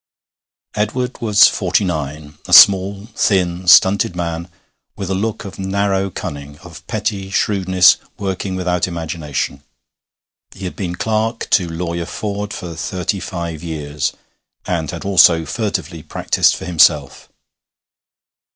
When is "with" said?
4.95-5.11